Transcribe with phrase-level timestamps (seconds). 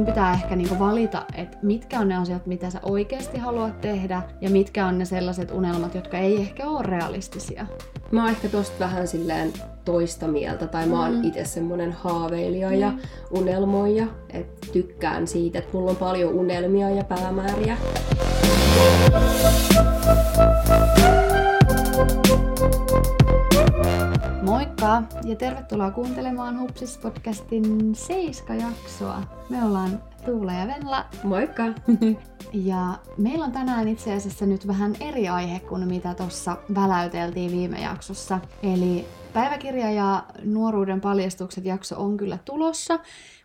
[0.00, 4.22] sun pitää ehkä niinku valita, että mitkä on ne asiat, mitä sä oikeasti haluat tehdä,
[4.40, 7.66] ja mitkä on ne sellaiset unelmat, jotka ei ehkä ole realistisia.
[8.10, 9.52] Mä oon ehkä tosta vähän silleen
[9.84, 11.24] toista mieltä, tai mä oon mm.
[11.24, 12.78] itse semmonen haaveilija mm.
[12.78, 12.92] ja
[13.30, 17.76] unelmoija, että tykkään siitä, että mulla on paljon unelmia ja päämääriä.
[24.90, 29.22] Moikka ja tervetuloa kuuntelemaan Hupsis-podcastin Seiska-jaksoa.
[29.48, 31.06] Me ollaan Tuula ja Venla.
[31.22, 31.62] Moikka!
[32.70, 37.80] ja meillä on tänään itse asiassa nyt vähän eri aihe kuin mitä tuossa väläyteltiin viime
[37.80, 38.40] jaksossa.
[38.62, 42.98] Eli päiväkirja ja nuoruuden paljastukset jakso on kyllä tulossa,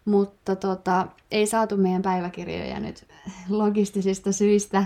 [0.06, 3.08] mutta tota, ei saatu meidän päiväkirjoja nyt
[3.50, 4.86] logistisista syistä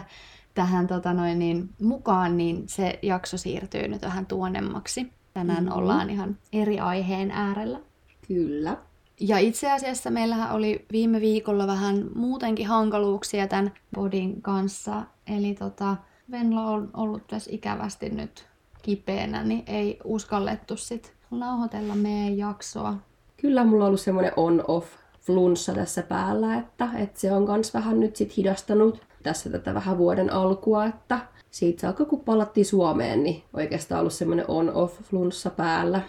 [0.54, 5.19] tähän tota noin, niin, mukaan, niin se jakso siirtyy nyt vähän tuonemmaksi.
[5.40, 5.78] Tänään mm-hmm.
[5.78, 7.80] ollaan ihan eri aiheen äärellä.
[8.28, 8.78] Kyllä.
[9.20, 15.04] Ja itse asiassa meillähän oli viime viikolla vähän muutenkin hankaluuksia tämän bodin kanssa.
[15.28, 15.98] Eli tota,
[16.32, 18.46] Venla on ollut tässä ikävästi nyt
[18.82, 22.98] kipeänä, niin ei uskallettu sit nauhoitella meidän jaksoa.
[23.38, 24.88] Kyllä mulla on ollut semmoinen on-off
[25.20, 29.98] flunssa tässä päällä, että, että se on kans vähän nyt sit hidastanut tässä tätä vähän
[29.98, 31.20] vuoden alkua, että
[31.52, 36.02] siitä saakka kun palattiin Suomeen, niin oikeastaan ollut semmoinen on-off flunssa päällä.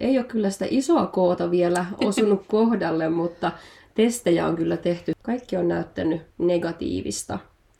[0.00, 3.52] Ei ole kyllä sitä isoa koota vielä osunut kohdalle, mutta
[3.94, 5.12] testejä on kyllä tehty.
[5.22, 7.38] Kaikki on näyttänyt negatiivista.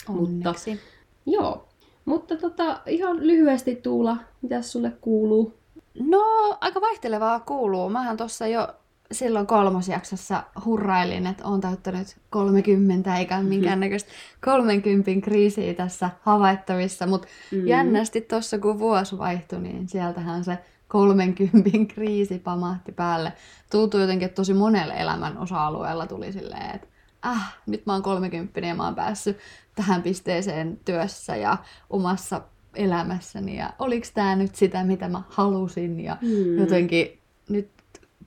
[0.08, 0.70] Onneksi.
[0.70, 0.84] Mutta,
[1.26, 1.68] joo.
[2.04, 5.54] Mutta tota, ihan lyhyesti Tuula, mitä sulle kuuluu?
[6.00, 6.22] No,
[6.60, 7.88] aika vaihtelevaa kuuluu.
[7.88, 8.68] Mähän tuossa jo
[9.12, 14.10] silloin kolmosjaksossa hurrailin, että on täyttänyt 30 eikä minkäännäköistä
[14.44, 17.66] 30 kriisiä tässä havaittavissa, mutta mm.
[17.66, 23.32] jännästi tuossa kun vuosi vaihtui, niin sieltähän se 30 kriisi pamahti päälle.
[23.70, 26.88] Tuntui jotenkin, että tosi monella elämän osa-alueella tuli silleen, että
[27.26, 29.38] äh, nyt mä oon 30 ja mä oon päässyt
[29.74, 31.56] tähän pisteeseen työssä ja
[31.90, 32.40] omassa
[32.74, 36.58] elämässäni ja oliks tää nyt sitä, mitä mä halusin ja mm.
[36.58, 37.18] jotenkin
[37.48, 37.77] nyt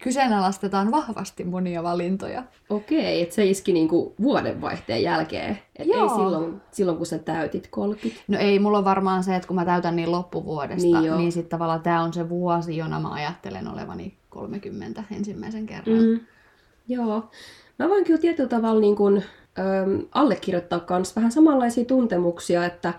[0.03, 2.43] kyseenalaistetaan vahvasti monia valintoja.
[2.69, 5.59] Okei, että se iski niinku vuodenvaihteen jälkeen.
[5.75, 8.23] Et ei silloin, silloin, kun sä täytit 30.
[8.27, 11.49] No ei, mulla on varmaan se, että kun mä täytän niin loppuvuodesta, niin, niin sitten
[11.49, 16.03] tavallaan tämä on se vuosi, jona mä ajattelen olevani 30 ensimmäisen kerran.
[16.03, 16.19] Mm.
[16.87, 17.29] Joo.
[17.79, 19.21] Mä voin kyllä tietyllä tavalla niin kun,
[19.59, 22.93] äm, allekirjoittaa myös vähän samanlaisia tuntemuksia, että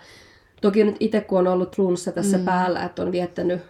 [0.61, 2.45] toki nyt itse kun on ollut flunssa tässä mm.
[2.45, 3.61] päällä, että on viettänyt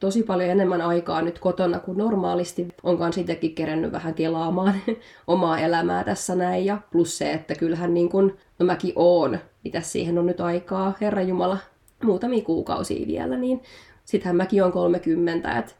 [0.00, 2.68] tosi paljon enemmän aikaa nyt kotona kuin normaalisti.
[2.82, 4.74] Onkaan sittenkin kerännyt vähän kelaamaan
[5.26, 6.64] omaa elämää tässä näin.
[6.64, 10.96] Ja plus se, että kyllähän niin kuin, no mäkin oon, mitä siihen on nyt aikaa,
[11.00, 11.58] Herra Jumala,
[12.04, 13.62] muutamia kuukausia vielä, niin
[14.04, 15.72] sittenhän mäkin on 30, että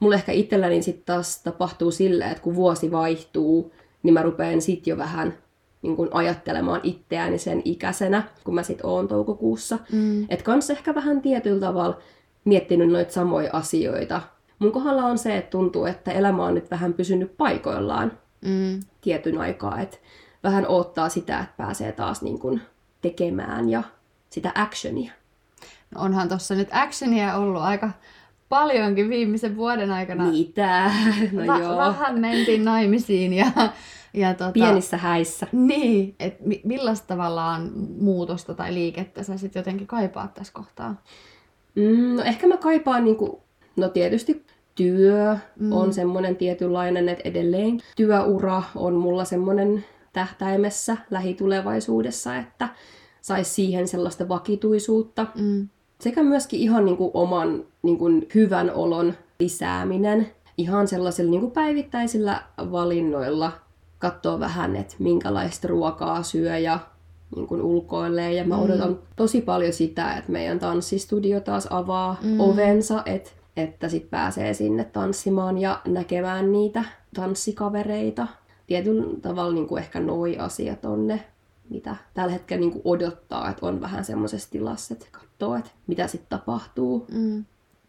[0.00, 3.72] mulle ehkä itselläni sitten taas tapahtuu silleen, että kun vuosi vaihtuu,
[4.02, 5.38] niin mä rupean sitten jo vähän
[5.82, 9.78] niin kun ajattelemaan itseäni sen ikäisenä, kun mä sitten oon toukokuussa.
[9.92, 10.22] Mm.
[10.22, 11.98] Että kans ehkä vähän tietyllä tavalla
[12.44, 14.20] miettinyt noita samoja asioita.
[14.58, 18.12] Mun kohdalla on se, että tuntuu, että elämä on nyt vähän pysynyt paikoillaan
[18.44, 18.80] mm.
[19.00, 19.80] tietyn aikaa.
[19.80, 19.96] Että
[20.42, 22.60] vähän odottaa sitä, että pääsee taas niin kun
[23.00, 23.82] tekemään ja
[24.30, 25.12] sitä actionia.
[25.94, 27.90] No onhan tuossa nyt actionia ollut aika
[28.48, 30.24] paljonkin viimeisen vuoden aikana.
[30.24, 30.90] Mitä?
[31.32, 31.76] No Va- joo.
[31.76, 33.46] Vähän mentiin naimisiin ja,
[34.14, 35.46] ja tota, Pienissä häissä.
[35.52, 37.70] Niin, että mi- millaista tavallaan
[38.00, 41.02] muutosta tai liikettä sä sitten jotenkin kaipaat tässä kohtaa?
[41.78, 43.42] Mm, no ehkä mä kaipaan niinku,
[43.76, 44.44] no tietysti
[44.74, 45.72] työ mm.
[45.72, 52.68] on semmoinen tietynlainen, että edelleen työura on mulla semmoinen tähtäimessä lähitulevaisuudessa, että
[53.20, 55.26] saisi siihen sellaista vakituisuutta.
[55.40, 55.68] Mm.
[56.00, 63.52] Sekä myöskin ihan niinku oman niinku hyvän olon lisääminen ihan sellaisilla niinku päivittäisillä valinnoilla.
[63.98, 66.78] Katsoa vähän, että minkälaista ruokaa syö ja
[67.36, 68.36] niin kuin ulkoilleen.
[68.36, 68.62] Ja mä mm.
[68.62, 72.40] odotan tosi paljon sitä, että meidän tanssistudio taas avaa mm.
[72.40, 76.84] ovensa, et, että sit pääsee sinne tanssimaan ja näkemään niitä
[77.14, 78.26] tanssikavereita.
[78.66, 81.24] Tietyllä tavalla niin kuin ehkä noi asiat on ne,
[81.70, 86.06] mitä tällä hetkellä niin kuin odottaa, että on vähän semmoisessa tilassa, että katsoo, että mitä
[86.06, 87.06] sitten tapahtuu.
[87.12, 87.44] Mm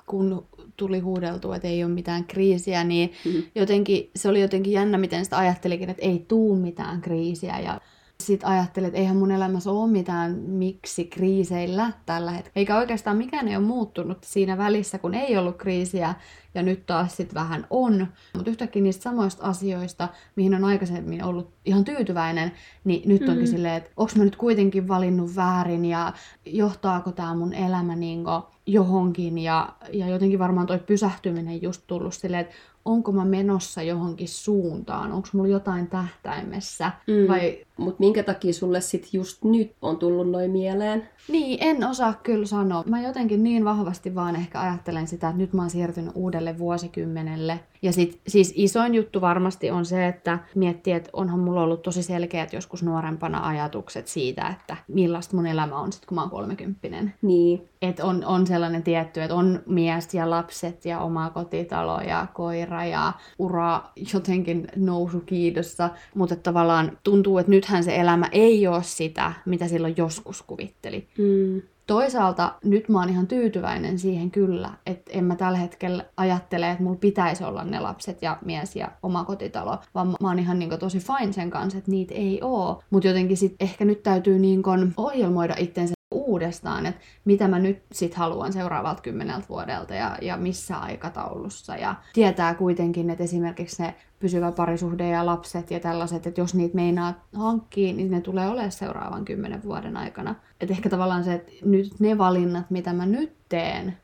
[0.09, 0.45] kun
[0.77, 3.43] tuli huudeltua, että ei ole mitään kriisiä, niin mm-hmm.
[3.55, 7.59] jotenkin, se oli jotenkin jännä, miten sitä ajattelikin, että ei tuu mitään kriisiä.
[7.59, 7.81] Ja
[8.23, 12.53] sitten ajattelin, että eihän mun elämässä ole mitään miksi kriiseillä tällä hetkellä.
[12.55, 16.15] Eikä oikeastaan mikään ei ole muuttunut siinä välissä, kun ei ollut kriisiä
[16.55, 18.07] ja nyt taas sitten vähän on.
[18.35, 22.51] Mutta yhtäkkiä niistä samoista asioista, mihin on aikaisemmin ollut ihan tyytyväinen,
[22.83, 23.47] niin nyt onkin mm-hmm.
[23.47, 26.13] silleen, että onko mä nyt kuitenkin valinnut väärin ja
[26.45, 28.31] johtaako tämä mun elämä niinku
[28.65, 29.37] johonkin.
[29.37, 32.55] Ja, ja jotenkin varmaan toi pysähtyminen just tullut silleen, että
[32.85, 37.27] onko mä menossa johonkin suuntaan, onko mulla jotain tähtäimessä, Mm.
[37.27, 41.09] vai Mutta minkä takia sulle sit just nyt on tullut noin mieleen?
[41.27, 42.83] Niin, en osaa kyllä sanoa.
[42.87, 47.59] Mä jotenkin niin vahvasti vaan ehkä ajattelen sitä, että nyt mä oon siirtynyt uudelle vuosikymmenelle.
[47.81, 52.03] Ja sit, siis isoin juttu varmasti on se, että miettii, että onhan mulla ollut tosi
[52.03, 57.13] selkeät joskus nuorempana ajatukset siitä, että millaista mun elämä on sitten, kun mä oon kolmekymppinen.
[57.21, 57.69] Niin.
[57.81, 62.85] Että on, on sellainen tietty, että on mies ja lapset ja oma kotitalo ja koira
[62.85, 63.81] ja ura
[64.13, 65.89] jotenkin nousu kiidossa.
[66.15, 71.07] Mutta tavallaan tuntuu, että nythän se elämä ei ole sitä, mitä silloin joskus kuvitteli.
[71.17, 71.61] Mm.
[71.89, 76.83] Toisaalta nyt mä oon ihan tyytyväinen siihen kyllä, että en mä tällä hetkellä ajattele, että
[76.83, 80.79] mulla pitäisi olla ne lapset ja mies ja oma kotitalo, vaan mä oon ihan niin
[80.79, 82.83] tosi fine sen kanssa, että niitä ei oo.
[82.89, 84.63] Mutta jotenkin sit ehkä nyt täytyy niin
[84.97, 90.77] ohjelmoida itsensä uudestaan, että mitä mä nyt sit haluan seuraavalta kymmeneltä vuodelta ja, ja missä
[90.77, 91.75] aikataulussa.
[91.75, 96.75] Ja tietää kuitenkin, että esimerkiksi ne pysyvä parisuhde ja lapset ja tällaiset, että jos niitä
[96.75, 100.35] meinaa hankkia, niin ne tulee olemaan seuraavan kymmenen vuoden aikana.
[100.61, 103.97] Että ehkä tavallaan se, että nyt ne valinnat, mitä mä nyt teen,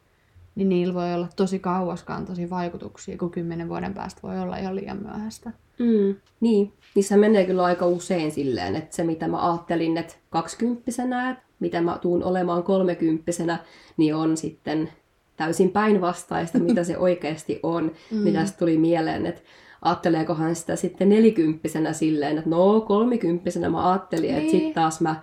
[0.55, 5.01] niin niillä voi olla tosi kauaskantoisia vaikutuksia, kun kymmenen vuoden päästä voi olla jo liian
[5.01, 5.51] myöhäistä.
[5.79, 6.15] Mm.
[6.39, 6.73] Niin.
[6.95, 11.81] Niissä menee kyllä aika usein silleen, että se mitä mä ajattelin, että kaksikymppisenä, että mitä
[11.81, 13.59] mä tuun olemaan kolmekymppisenä,
[13.97, 14.89] niin on sitten
[15.37, 17.91] täysin päinvastaista, mitä se oikeasti on.
[18.11, 18.23] Mm.
[18.23, 19.41] Niin tästä tuli mieleen, että
[19.81, 24.33] ajatteleekohan sitä sitten nelikymppisenä silleen, että no kolmikymppisenä mä ajattelin, niin.
[24.33, 24.51] että Niin.
[24.51, 25.15] sitten taas mä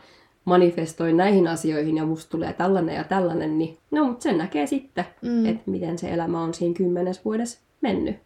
[0.44, 5.04] manifestoin näihin asioihin ja musta tulee tällainen ja tällainen, niin no, mutta sen näkee sitten,
[5.22, 5.46] mm.
[5.46, 8.16] että miten se elämä on siinä kymmenes vuodessa mennyt.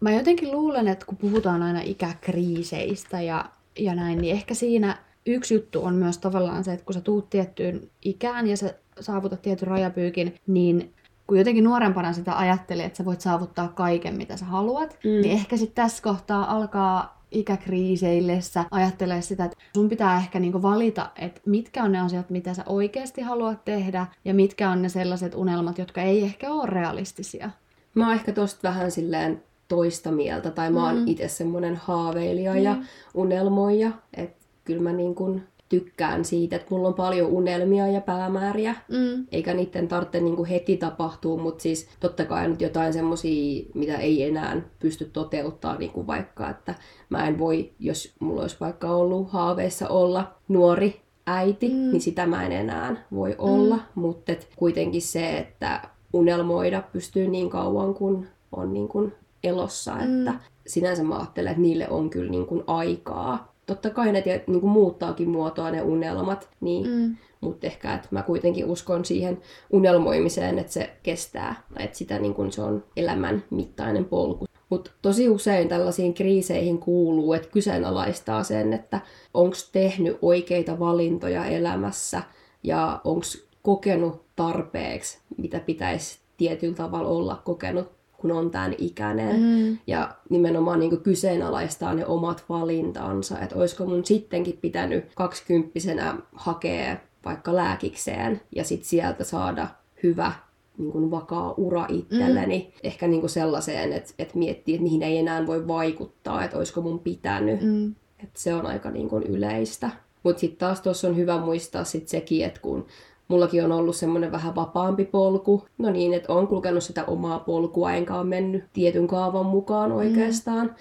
[0.00, 3.44] Mä jotenkin luulen, että kun puhutaan aina ikäkriiseistä ja,
[3.78, 4.96] ja näin, niin ehkä siinä
[5.26, 9.42] yksi juttu on myös tavallaan se, että kun sä tuut tiettyyn ikään ja sä saavutat
[9.42, 10.92] tietyn rajapyykin, niin
[11.26, 15.10] kun jotenkin nuorempana sitä ajatteli, että sä voit saavuttaa kaiken, mitä sä haluat, mm.
[15.10, 21.10] niin ehkä sitten tässä kohtaa alkaa ikäkriiseillessä ajattelee sitä, että sun pitää ehkä niinku valita,
[21.16, 25.34] että mitkä on ne asiat, mitä sä oikeasti haluat tehdä, ja mitkä on ne sellaiset
[25.34, 27.50] unelmat, jotka ei ehkä ole realistisia.
[27.94, 31.06] Mä oon ehkä tosta vähän silleen toista mieltä, tai mä oon Mm.
[31.06, 32.86] itse semmonen haaveilija ja Niin.
[33.14, 38.74] unelmoija, että kyllä mä niin kun tykkään siitä, että mulla on paljon unelmia ja päämääriä,
[38.88, 39.26] Mm.
[39.32, 44.22] eikä niiden tarvitse niin heti tapahtua, mutta siis totta kai nyt jotain semmosia, mitä ei
[44.22, 46.74] enää pysty toteuttaa, niin kuin vaikka, että
[47.10, 51.74] mä en voi, jos mulla olisi vaikka ollut haaveissa olla nuori äiti, Mm.
[51.74, 53.82] niin sitä mä en enää voi olla, mm.
[53.94, 55.80] mutta kuitenkin se, että
[56.12, 59.12] unelmoida pystyy niin kauan, kun on niin kuin
[59.44, 60.00] elossa, Mm.
[60.26, 63.49] että sinänsä mä ajattelen, että niille on kyllä niin kuin aikaa.
[63.70, 67.16] Totta kai ne tiet- niin kuin muuttaakin muotoa ne unelmat, niin Mm.
[67.40, 69.38] mutta ehkä että mä kuitenkin uskon siihen
[69.72, 74.46] unelmoimiseen, että se kestää, tai että sitä niin kun se on elämän mittainen polku.
[74.68, 79.00] Mutta tosi usein tällaisiin kriiseihin kuuluu, että kyseenalaistaa sen, että
[79.34, 82.22] onko tehnyt oikeita valintoja elämässä
[82.62, 83.26] ja onko
[83.62, 87.88] kokenut tarpeeksi, mitä pitäisi tietyllä tavalla olla kokenut,
[88.20, 89.40] kun on tämän ikäinen.
[89.40, 89.78] Mm.
[89.86, 97.56] Ja nimenomaan niin kyseenalaistaa ne omat valintansa, että olisiko mun sittenkin pitänyt kaksikymppisenä hakea vaikka
[97.56, 99.68] lääkikseen ja sitten sieltä saada
[100.02, 100.32] hyvä
[100.78, 102.58] niin kuin vakaa ura itselleni.
[102.58, 102.80] Mm.
[102.82, 106.80] Ehkä niin kuin sellaiseen, että, että miettii, että mihin ei enää voi vaikuttaa, että olisiko
[106.80, 107.60] mun pitänyt.
[107.62, 107.94] Mm.
[108.22, 109.90] Että se on aika niin kuin yleistä.
[110.22, 112.86] Mutta sitten taas tuossa on hyvä muistaa sit sekin, että kun
[113.30, 117.92] mullakin on ollut semmoinen vähän vapaampi polku, no niin, että on kulkenut sitä omaa polkua,
[117.92, 120.74] enkä ole mennyt tietyn kaavan mukaan oikeastaan, mm.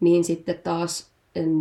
[0.00, 1.12] niin sitten taas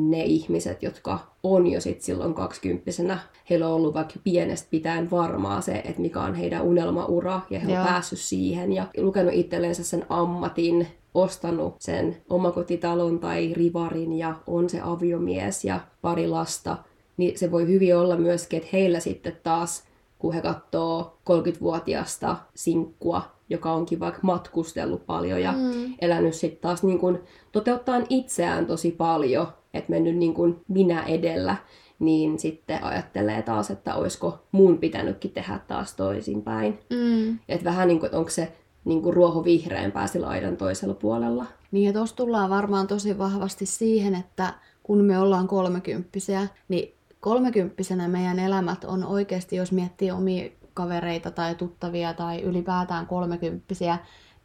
[0.10, 3.20] ne ihmiset, jotka on jo sit silloin kaksikymppisenä,
[3.50, 7.68] heillä on ollut vaikka pienestä pitäen varmaa se, että mikä on heidän unelmaura, ja he
[7.68, 7.84] on Joo.
[7.84, 14.80] päässyt siihen, ja lukenut itsellensä sen ammatin, ostanut sen omakotitalon tai rivarin, ja on se
[14.84, 16.78] aviomies ja pari lasta,
[17.18, 19.84] niin se voi hyvin olla myöskin, että heillä sitten taas,
[20.22, 25.94] kun he katsoo 30-vuotiaasta sinkkua, joka onkin vaikka matkustellut paljon ja Mm.
[26.02, 27.20] elänyt sitten taas niin kun
[27.52, 31.56] toteuttaa itseään tosi paljon, että mennyt niin kun minä edellä,
[32.00, 36.80] niin sitten ajattelee taas, että olisiko mun pitänytkin tehdä taas toisinpäin.
[36.90, 37.40] Mm.
[37.50, 38.52] Että vähän niin kuin, että onko se
[38.86, 41.46] niin kuin ruoho vihreämpää sillä aidan toisella puolella.
[41.72, 48.08] Niin ja tuossa tullaan varmaan tosi vahvasti siihen, että kun me ollaan kolmekymppisiä, niin kolmekymppisenä
[48.08, 53.98] meidän elämät on oikeasti, jos miettii omia kavereita tai tuttavia tai ylipäätään kolmekymppisiä,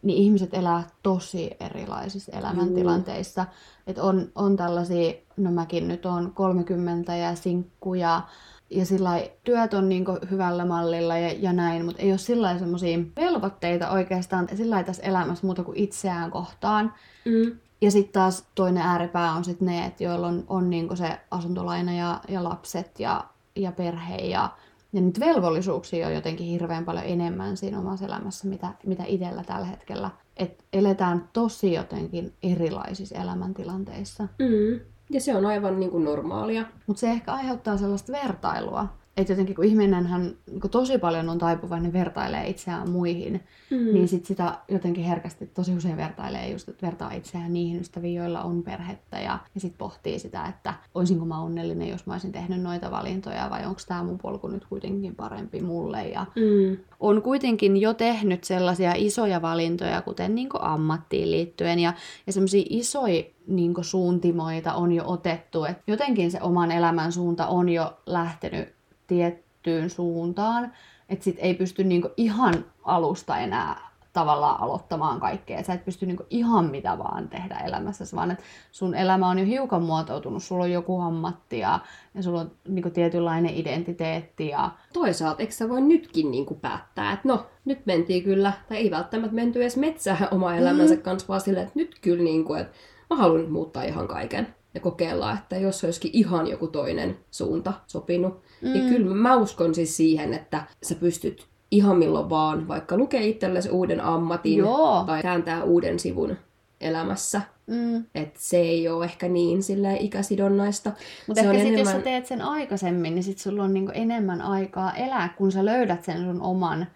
[0.02, 3.46] niin ihmiset elää tosi erilaisissa elämäntilanteissa.
[3.86, 8.22] Että on, on tällaisia, no mäkin nyt on 30 ja sinkku ja
[8.70, 9.10] ja sillä
[9.44, 14.48] työt on niin hyvällä mallilla ja, ja näin, mutta ei ole sillä semmoisia velvoitteita oikeastaan
[14.54, 16.94] sillä tässä elämässä muuta kuin itseään kohtaan.
[17.24, 17.58] Mm.
[17.80, 21.92] Ja sitten taas toinen ääripää on sitten ne, että joilla on, on niinku se asuntolaina
[21.92, 23.24] ja, ja lapset ja,
[23.56, 24.50] ja perhe ja,
[24.92, 29.66] ja nyt velvollisuuksia on jotenkin hirveän paljon enemmän siinä omassa elämässä, mitä, mitä itsellä tällä
[29.66, 30.10] hetkellä.
[30.36, 34.22] Et eletään tosi jotenkin erilaisissa elämäntilanteissa.
[34.38, 34.80] Mm.
[35.10, 36.64] Ja se on aivan niin kuin normaalia.
[36.86, 38.88] Mutta se ehkä aiheuttaa sellaista vertailua.
[39.16, 43.94] Että jotenkin kun ihminenhän niin tosi paljon on taipuvainen vertailee itseään muihin, mm.
[43.94, 48.42] niin sit sitä jotenkin herkästi tosi usein vertailee just, että vertaa itseään niihin ystäviin, joilla
[48.42, 52.62] on perhettä ja, ja sitten pohtii sitä, että olisinko mä onnellinen, jos mä olisin tehnyt
[52.62, 56.08] noita valintoja vai onko tämä mun polku nyt kuitenkin parempi mulle.
[56.08, 56.76] Ja mm.
[57.00, 61.92] On kuitenkin jo tehnyt sellaisia isoja valintoja, kuten niin ammattiin liittyen ja,
[62.26, 65.64] ja semmoisia isoja niin suuntimoita on jo otettu.
[65.64, 68.75] Et jotenkin se oman elämän suunta on jo lähtenyt
[69.06, 70.72] tiettyyn suuntaan,
[71.08, 73.86] että sit ei pysty niinku ihan alusta enää
[74.16, 75.62] tavallaan aloittamaan kaikkea.
[75.62, 79.44] Sä et pysty niinku ihan mitä vaan tehdä elämässä, vaan että sun elämä on jo
[79.44, 80.42] hiukan muotoutunut.
[80.42, 81.78] Sulla on joku ammatti ja,
[82.14, 84.48] ja sulla on niinku tietynlainen identiteetti.
[84.48, 84.70] Ja...
[84.92, 89.34] Toisaalta, eikö sä voi nytkin niinku päättää, että no, nyt mentiin kyllä, tai ei välttämättä
[89.34, 91.02] menty edes metsään oma elämänsä mm.
[91.02, 92.76] kanssa, vaan silleen, että nyt kyllä, niinku, että
[93.10, 98.42] mä haluan muuttaa ihan kaiken ja kokeilla, että jos olisikin ihan joku toinen suunta sopinut,
[98.62, 98.78] niin mm.
[98.78, 103.70] niin kyllä mä uskon siis siihen, että sä pystyt ihan milloin vaan vaikka lukee itsellesi
[103.70, 105.04] uuden ammatin Joo.
[105.06, 106.36] tai kääntää uuden sivun
[106.80, 107.40] elämässä.
[107.66, 108.04] Mm.
[108.14, 110.92] Että se ei ole ehkä niin sillä ikäsidonnaista.
[111.26, 111.94] Mutta ehkä sitten enemmän...
[111.94, 115.64] jos sä teet sen aikaisemmin, niin sit sulla on niinku enemmän aikaa elää, kun sä
[115.64, 116.86] löydät sen sun oman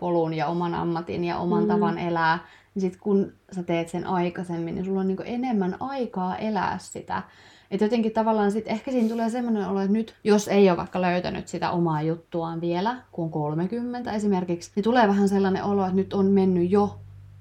[0.00, 1.68] polun ja oman ammatin ja oman mm.
[1.68, 2.38] tavan elää.
[2.80, 7.22] Niin sit kun sä teet sen aikaisemmin, niin sulla on niinku enemmän aikaa elää sitä.
[7.70, 11.00] Että jotenkin tavallaan sit ehkä siinä tulee semmoinen olo, että nyt jos ei ole vaikka
[11.00, 15.96] löytänyt sitä omaa juttuaan vielä, kun on 30 esimerkiksi, niin tulee vähän sellainen olo, että
[15.96, 16.98] nyt on mennyt jo,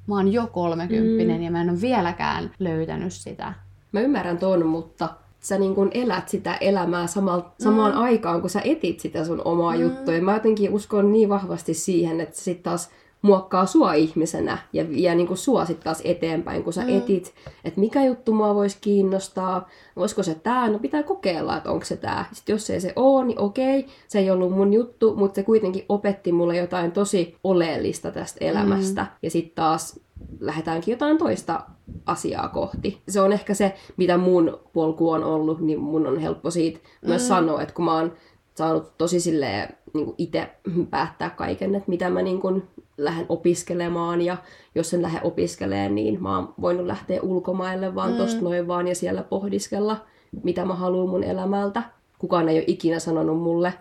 [0.08, 1.44] mä oon jo 30 mm.
[1.44, 3.54] ja mä en ole vieläkään löytänyt sitä.
[3.92, 8.02] Mä ymmärrän ton, mutta sä niin kun elät sitä elämää sama, samaan mm.
[8.02, 9.82] aikaan, kun sä etit sitä sun omaa mm.
[9.82, 10.14] juttua.
[10.14, 12.90] Ja mä jotenkin uskon niin vahvasti siihen, että sit taas
[13.22, 16.98] muokkaa sua ihmisenä ja vie niin kuin sua sit taas eteenpäin, kun sä mm.
[16.98, 17.34] etit,
[17.64, 21.98] että mikä juttu mua voisi kiinnostaa, voisiko se tää, no pitää kokeilla, että onko se
[21.98, 22.26] tää.
[22.32, 25.86] Sitten jos ei se oo, niin okei, se ei ollut mun juttu, mutta se kuitenkin
[25.90, 29.02] opetti mulle jotain tosi oleellista tästä elämästä.
[29.02, 29.08] Mm.
[29.22, 30.00] Ja sitten taas
[30.40, 31.62] lähdetäänkin jotain toista
[32.06, 33.02] asiaa kohti.
[33.08, 37.08] Se on ehkä se, mitä mun polku on ollut, niin mun on helppo siitä mm.
[37.10, 38.14] myös sanoa, että kun mä oon
[38.56, 40.50] saanut tosi silleen niin itse
[40.90, 42.64] päättää kaiken, että mitä mä niin kuin
[43.06, 44.38] lähden opiskelemaan ja
[44.76, 48.18] jos en lähde opiskelemaan, niin mä oon voinut lähteä ulkomaille vaan mm.
[48.18, 50.06] tosta noin vaan ja siellä pohdiskella,
[50.44, 51.84] mitä mä haluan mun elämältä.
[52.20, 53.74] Kukaan ei ole ikinä sanonut mulle,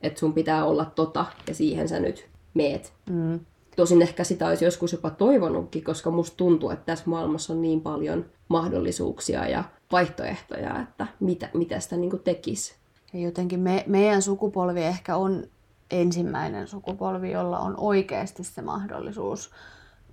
[0.00, 2.92] että sun pitää olla tota ja siihen sä nyt meet.
[3.10, 3.40] Mm.
[3.76, 7.80] Tosin ehkä sitä olisi joskus jopa toivonutkin, koska musta tuntuu, että tässä maailmassa on niin
[7.80, 12.74] paljon mahdollisuuksia ja vaihtoehtoja, että mitä, mitä sitä niin tekisi.
[13.12, 15.44] Ja jotenkin me, meidän sukupolvi ehkä on
[15.90, 19.50] ensimmäinen sukupolvi, jolla on oikeasti se mahdollisuus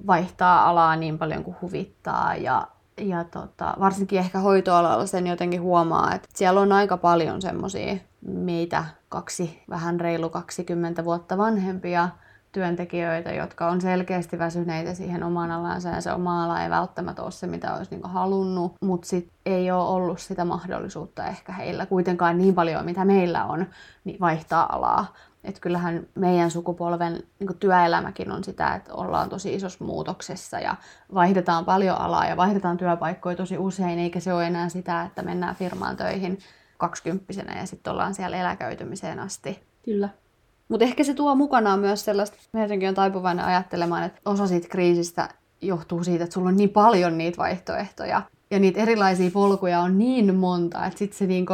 [0.08, 6.14] vaihtaa alaa niin paljon kuin huvittaa ja, ja tota, varsinkin ehkä hoitoalalla sen jotenkin huomaa,
[6.14, 12.10] että siellä on aika paljon semmoisia meitä kaksi, vähän reilu 20 vuotta vanhempia
[12.54, 17.32] työntekijöitä, jotka on selkeästi väsyneitä siihen omaan alansa ja se oma ala ei välttämättä ole
[17.32, 22.38] se, mitä olisi niinku halunnut, mutta sitten ei ole ollut sitä mahdollisuutta ehkä heillä kuitenkaan
[22.38, 23.66] niin paljon, mitä meillä on,
[24.04, 25.14] niin vaihtaa alaa.
[25.44, 30.76] Että kyllähän meidän sukupolven niin työelämäkin on sitä, että ollaan tosi isossa muutoksessa ja
[31.14, 35.56] vaihdetaan paljon alaa ja vaihdetaan työpaikkoja tosi usein, eikä se ole enää sitä, että mennään
[35.56, 36.38] firmaan töihin
[36.78, 39.64] kaksikymppisenä ja sitten ollaan siellä eläköitymiseen asti.
[39.86, 40.10] Kyllä.
[40.70, 45.30] Mutta ehkä se tuo mukanaan myös sellaista, jotenkin on taipuvainen ajattelemaan, että osa siitä kriisistä
[45.62, 48.22] johtuu siitä, että sulla on niin paljon niitä vaihtoehtoja
[48.52, 51.54] ja niitä erilaisia polkuja on niin monta, että sitten se niinku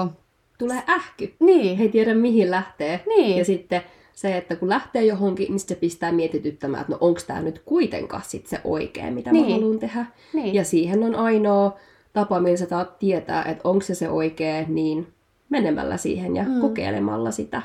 [0.60, 1.34] tulee ähky.
[1.40, 1.82] Niin.
[1.82, 3.04] Ei tiedä mihin lähtee.
[3.08, 3.38] Niin.
[3.38, 3.82] Ja sitten
[4.14, 8.24] se, että kun lähtee johonkin, niin se pistää mietityttämään, että no onko tämä nyt kuitenkaan
[8.28, 9.46] sit se oikea, mitä niin.
[9.46, 10.06] mä haluan tehdä.
[10.34, 10.54] Niin.
[10.54, 11.78] Ja siihen on ainoa
[12.14, 15.08] tapa, millä sä tietää, että onko se se oikea, niin
[15.50, 16.62] menemällä siihen ja mm.
[16.62, 17.62] kokeilemalla sitä.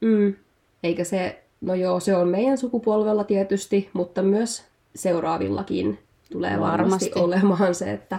[0.00, 0.34] Mm.
[0.82, 5.98] Eikä se, no joo, se on meidän sukupolvella tietysti, mutta myös seuraavillakin
[6.32, 8.18] tulee varmasti, varmasti olemaan se, että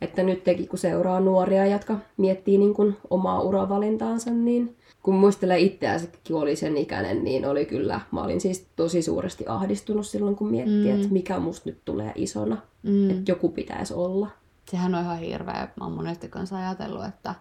[0.00, 5.58] että nyt teki, kun seuraa nuoria, jotka miettii niin kuin omaa uravalintaansa, niin kun muistelee
[5.58, 10.36] itseäänsäkin, kun oli sen ikäinen, niin oli kyllä, mä olin siis tosi suuresti ahdistunut silloin,
[10.36, 11.00] kun miettii, mm.
[11.00, 13.10] että mikä musta nyt tulee isona, mm.
[13.10, 14.28] että joku pitäisi olla.
[14.70, 15.68] Sehän on ihan hirveä.
[15.80, 17.34] Mä oon monesti kanssa ajatellut, että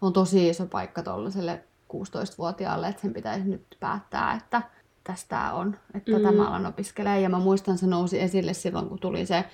[0.00, 1.60] on tosi iso paikka tuollaiselle
[1.92, 4.62] 16-vuotiaalle, että sen pitäisi nyt päättää, että
[5.04, 6.22] tästä on, että mm.
[6.22, 7.20] tämä alan opiskelee.
[7.20, 9.44] Ja mä muistan, se nousi esille silloin, kun tuli se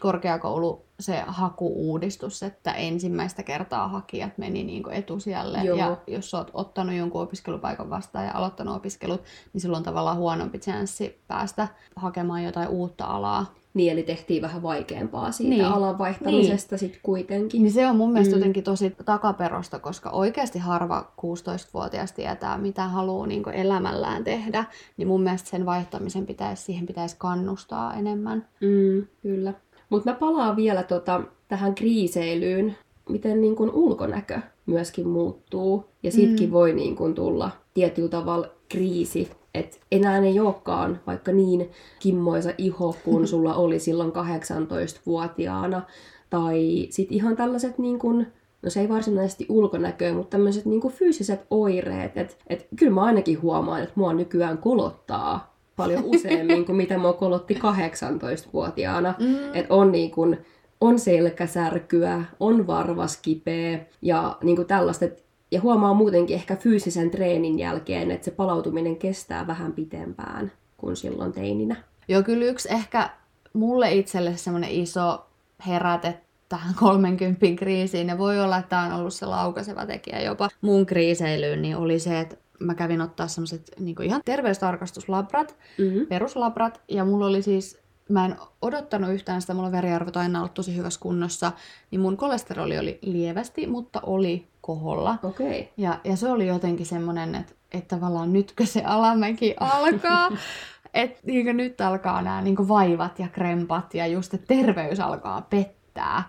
[0.00, 5.58] korkeakoulu, se hakuuudistus, että ensimmäistä kertaa hakijat meni niin etusijalle.
[5.58, 5.78] Joo.
[5.78, 9.22] Ja jos sä oot ottanut jonkun opiskelupaikan vastaan ja aloittanut opiskelut,
[9.52, 13.54] niin silloin on tavallaan huonompi chanssi päästä hakemaan jotain uutta alaa.
[13.74, 15.64] Niin, eli tehtiin vähän vaikeampaa siitä Niin.
[15.64, 17.62] alan vaihtamisesta sit kuitenkin.
[17.62, 18.38] Niin se on mun mielestä mm.
[18.38, 24.64] jotenkin tosi takaperosta, koska oikeasti harva 16-vuotias tietää, mitä haluaa niin elämällään tehdä.
[24.96, 28.46] Niin mun mielestä sen vaihtamisen pitäisi, siihen pitäisi kannustaa enemmän.
[28.60, 29.54] Mm, kyllä.
[29.92, 32.76] Mutta mä palaan vielä tota, tähän kriiseilyyn,
[33.08, 35.84] miten niin kun ulkonäkö myöskin muuttuu.
[36.02, 36.52] Ja siitäkin Mm.
[36.52, 39.30] voi niin kun tulla tietyllä tavalla kriisi.
[39.54, 45.82] Että enää ei olekaan vaikka niin kimmoisa iho kuin sulla oli silloin 18-vuotiaana.
[46.30, 48.26] Tai sitten ihan tällaiset niin kun,
[48.62, 52.16] no se ei varsinaisesti ulkonäköä, mutta tämmöiset niin fyysiset oireet.
[52.16, 57.12] Että et, kyllä mä ainakin huomaan, että mua nykyään kolottaa paljon useammin kuin mitä mua
[57.12, 59.14] kolotti 18-vuotiaana.
[59.18, 59.54] Mm.
[59.54, 60.36] Et on, niin kun,
[60.80, 65.04] on selkäsärkyä, on varvas kipeä ja niin kun tällaista.
[65.50, 71.32] Ja huomaa muutenkin ehkä fyysisen treenin jälkeen, että se palautuminen kestää vähän pitempään kuin silloin
[71.32, 71.76] teininä.
[72.08, 73.10] Joo, kyllä yksi ehkä
[73.52, 75.26] mulle itselle semmoinen iso
[75.66, 80.50] heräte tähän 30 kriisiin, ja voi olla, että tämä on ollut se laukaiseva tekijä jopa
[80.60, 86.06] mun kriiseilyyn, niin oli se, että mä kävin ottaa semmoiset niin ihan terveystarkastuslabrat, Mm-hmm.
[86.06, 90.54] peruslabrat, ja mulla oli siis, mä en odottanut yhtään sitä, mulla on veriarvot aina ollut
[90.54, 91.52] tosi hyvässä kunnossa,
[91.90, 95.18] niin mun kolesteroli oli lievästi, mutta oli koholla.
[95.22, 95.64] Okay.
[95.76, 100.30] Ja, ja se oli jotenkin semmoinen, että, että tavallaan nytkö se alamäki alkaa,
[100.94, 105.81] että niin nyt alkaa nämä niin vaivat ja krempat ja just, että terveys alkaa pettää.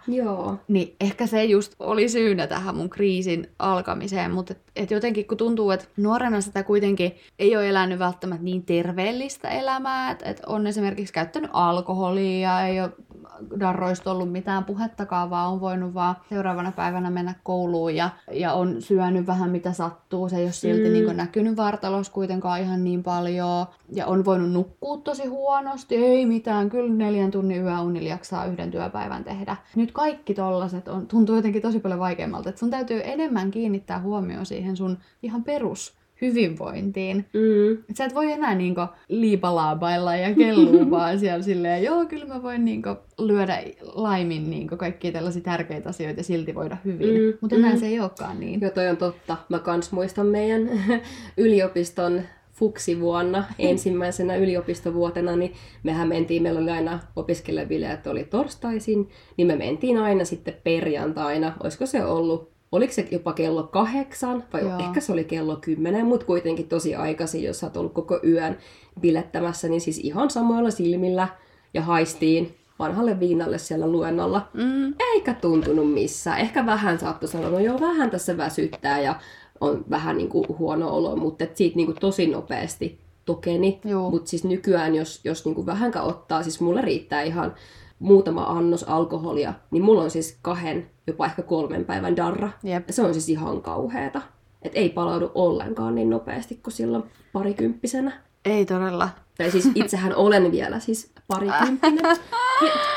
[0.08, 0.58] Joo.
[0.68, 5.38] Niin ehkä se just oli syynä tähän mun kriisin alkamiseen, mutta et, et jotenkin kun
[5.38, 10.68] tuntuu, että nuorena sitä kuitenkin ei ole elänyt välttämättä niin terveellistä elämää, että et on
[10.68, 12.92] esimerkiksi käyttänyt alkoholia ja ei ole
[13.60, 18.82] darroista ollut mitään puhettakaan, vaan on voinut vaan seuraavana päivänä mennä kouluun ja, ja on
[18.82, 20.30] syönyt vähän mitä sattuu.
[20.30, 20.94] Se ei ole silti Mm.
[20.94, 25.96] niin näkynyt vartalossa kuitenkaan ihan niin paljon ja on voinut nukkua tosi huonosti.
[25.96, 29.58] Ei mitään, kyllä neljän tunnin yöunilla jaksaa yhden työpäivän tehdä.
[29.76, 34.46] Nyt kaikki tollaset on, tuntuu jotenkin tosi paljon vaikeammalta, että sun täytyy enemmän kiinnittää huomioon
[34.46, 37.26] siihen sun ihan perus hyvinvointiin.
[37.34, 37.74] Mm.
[37.90, 42.44] Et sä et voi enää niinku liipalaabailla ja kellua vaan siellä silleen, joo, kyllä mä
[42.44, 47.22] voin niinku lyödä laimin niinku kaikkia tällaisia tärkeitä asioita ja silti voida hyvin.
[47.22, 47.80] Mm, Mutta enää mm.
[47.80, 48.62] se ei olekaan niin.
[48.62, 49.38] Joo, toi on totta.
[49.50, 50.70] Mä kans muistan meidän
[51.38, 52.22] yliopiston
[52.54, 59.98] fuksivuonna, ensimmäisenä yliopistovuotena, niin mehän mentiin, meillä oli aina opiskelebileet oli torstaisin, niin me mentiin
[59.98, 64.80] aina sitten perjantaina, olisiko se ollut, oliko se jopa kello kahdeksan, vai Joo.
[64.80, 68.58] ehkä se oli kello kymmenen, mutta kuitenkin tosi aikaisin, jos sä oot ollut koko yön
[69.00, 71.28] bilettämässä, niin siis ihan samoilla silmillä
[71.74, 74.48] ja haistiin vanhalle viinalle siellä luennolla.
[74.54, 74.94] Mm.
[75.14, 76.40] Eikä tuntunut missään.
[76.40, 79.16] Ehkä vähän saattoi sanoa, no joo, vähän tässä väsyttää ja
[79.62, 83.82] on vähän niin kuin huono olo, mutta et siitä niin kuin tosi nopeasti tokeni.
[84.12, 87.54] Mutta siis nykyään, jos, jos niin kuin vähänkään ottaa, siis mulle riittää ihan
[88.00, 92.50] muutama annos alkoholia, niin mulla on siis kahden, jopa ehkä kolmen päivän darra.
[92.64, 92.90] Jep.
[92.90, 94.22] Se on siis ihan kauheeta.
[94.62, 97.04] Et ei palaudu ollenkaan niin nopeasti kuin silloin
[97.34, 98.12] parikymppisenä.
[98.46, 99.10] Ei todella.
[99.38, 102.18] Tai siis itsehän olen vielä siis parikymppinen.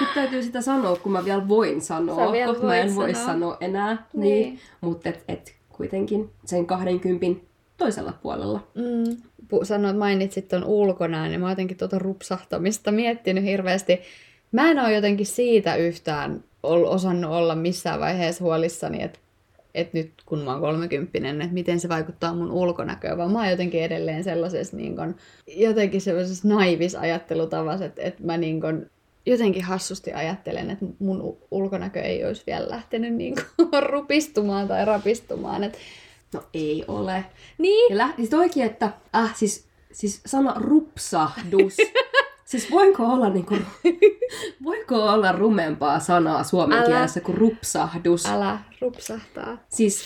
[0.01, 2.97] Nyt täytyy sitä sanoa, kun mä vielä voin sanoa, Sä vielä koska mä en voit
[2.97, 3.27] voi sanoa.
[3.33, 4.07] sanoa enää.
[4.13, 4.23] Niin.
[4.23, 4.61] Niin.
[4.81, 8.61] Mutta et, et kuitenkin sen 20 toisella puolella.
[8.75, 9.17] Mm.
[9.63, 14.01] Sanoit, mainitsit ton ulkonäön, niin mä oon jotenkin tuota rupsahtamista miettinyt hirveästi.
[14.57, 19.19] Mä en oo jotenkin siitä yhtään osannut olla missään vaiheessa huolissani, että
[19.75, 23.51] et nyt kun mä oon kolmekymppinen, että miten se vaikuttaa mun ulkonäköön, vaan mä oon
[23.51, 25.15] jotenkin edelleen sellaisessa niin kun,
[25.47, 28.87] jotenkin sellaisessa naivis ajattelutavassa, että, että mä niin kun,
[29.27, 35.65] jotenkin hassusti ajattelen, että mun ulkonäkö ei olisi vielä lähtenyt niin kun, rupistumaan tai rapistumaan.
[35.65, 35.79] Et,
[36.35, 37.25] No ei ole.
[37.59, 41.77] niin, Ja lähti siis toikin, että äh, siis, siis sana rupsahdus.
[42.59, 43.55] siis voinko olla niinku,
[44.65, 46.87] voiko olla rumempaa sanaa suomen Älä.
[46.87, 48.27] kielessä kuin rupsahdus?
[48.27, 49.59] älä rupsahtaa.
[49.69, 50.03] Siis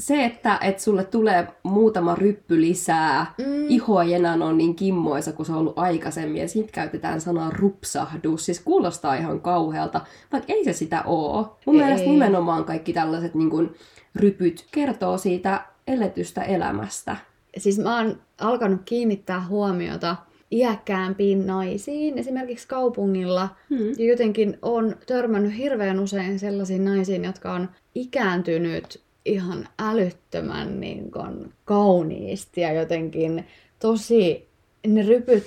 [0.00, 3.66] se, että et sulle tulee muutama ryppy lisää, Mm.
[3.68, 7.50] iho ei enää ole niin kimmoisa kuin se on ollut aikaisemmin, ja siitä käytetään sanaa
[7.50, 8.46] rupsahdus.
[8.46, 10.00] Siis kuulostaa ihan kauhealta,
[10.32, 11.58] vaikka ei se sitä oo.
[11.66, 11.82] Mun Ei.
[11.82, 13.74] mielestä nimenomaan kaikki tällaiset niin kun,
[14.16, 17.16] rypyt kertoo siitä eletystä elämästä.
[17.58, 20.16] Siis mä oon alkanut kiinnittää huomiota
[20.54, 23.48] iäkkäämpiin naisiin, esimerkiksi kaupungilla.
[23.70, 23.88] Hmm.
[23.98, 31.52] Ja jotenkin on törmännyt hirveän usein sellaisiin naisiin, jotka on ikääntynyt ihan älyttömän niin kun,
[31.64, 33.44] kauniisti ja jotenkin
[33.78, 34.48] tosi,
[34.86, 35.44] ne rypyt,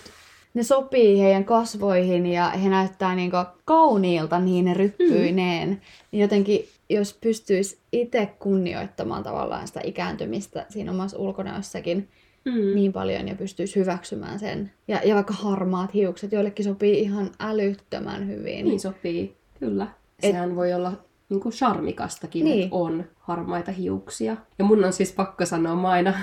[0.54, 3.32] ne sopii heidän kasvoihin ja he näyttää niin
[3.65, 5.70] kauniilta niin ne ryppyineen.
[5.70, 6.20] Mm.
[6.20, 12.10] Jotenkin jos pystyisi itse kunnioittamaan tavallaan sitä ikääntymistä siinä omassa ulkonäössäkin
[12.48, 12.76] mm.
[12.76, 14.72] niin paljon ja pystyisi hyväksymään sen.
[14.88, 18.66] Ja, ja vaikka harmaat hiukset, joillekin sopii ihan älyttömän hyvin.
[18.66, 19.88] Niin sopii, kyllä.
[20.24, 20.92] Et, Sehän voi olla
[21.30, 22.64] niin kuin charmikastakin, niin.
[22.64, 24.38] että on harmaita hiuksia.
[24.60, 26.14] Ja mun on siis pakko sanoa, mä aina,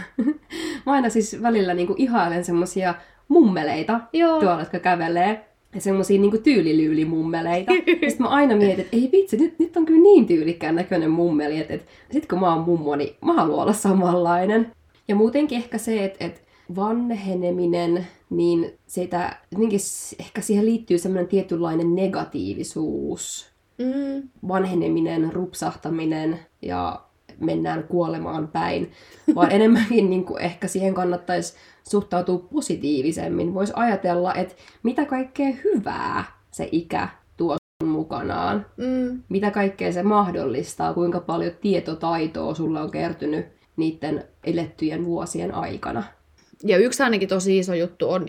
[0.87, 2.95] mä aina siis välillä niin kuin ihailen semmosia
[3.29, 4.41] mummeleita Joo.
[4.41, 5.45] tuolla, jotka kävelee
[5.79, 7.73] semmosia niinku tyylilyylimummeleita.
[7.91, 11.59] Sitten mä aina mietin, että ei vitsi, nyt, nyt on kyllä niin tyylikkään näköinen mummeli,
[11.59, 14.73] että, että sit kun mä oon mummo, niin mä haluan olla samanlainen.
[15.09, 16.41] Ja muutenkin ehkä se, että, että
[16.77, 19.81] vanheneminen, niin sitä, jotenkin
[20.21, 23.51] ehkä siihen liittyy semmoinen tietynlainen negatiivisuus.
[23.79, 24.29] Mm.
[24.49, 27.05] Vanheneminen, rupsahtaminen ja
[27.41, 28.91] mennään kuolemaan päin,
[29.35, 31.55] vaan enemmänkin niin kuin ehkä siihen kannattaisi
[31.89, 33.55] suhtautua positiivisemmin.
[33.55, 38.67] Voisi ajatella, että mitä kaikkea hyvää se ikä tuo mukanaan.
[38.77, 39.23] Mm.
[39.29, 46.03] Mitä kaikkea se mahdollistaa, kuinka paljon tietotaitoa sulla on kertynyt niiden elettyjen vuosien aikana.
[46.65, 48.27] Ja yksi ainakin tosi iso juttu on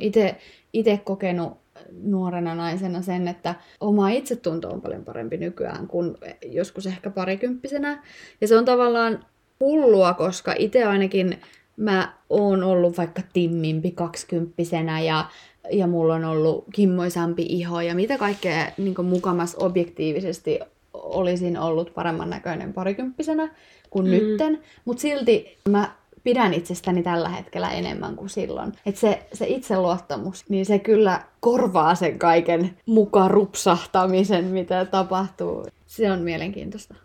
[0.74, 1.58] itse kokenut
[2.04, 8.04] nuorena naisena sen, että oma itsetunto on paljon parempi nykyään kuin joskus ehkä parikymppisenä.
[8.42, 9.26] Ja se on tavallaan
[9.60, 11.38] hullua, koska itse ainakin
[11.78, 15.26] mä oon ollut vaikka timmimpi kaksikymppisenä ja,
[15.72, 20.60] ja mulla on ollut kimmoisampi iho ja mitä kaikkea niin mukamas objektiivisesti
[20.94, 23.56] olisin ollut paremman näköinen parikymppisenä
[23.96, 24.12] kuin mm.
[24.12, 24.62] nytten.
[24.86, 25.92] Mutta silti mä
[26.24, 28.74] pidän itsestäni tällä hetkellä enemmän kuin silloin.
[28.86, 35.66] Että se, se itseluottamus, niin se kyllä korvaa sen kaiken mukaan rupsahtamisen, mitä tapahtuu.
[35.86, 36.96] Se on mielenkiintoista.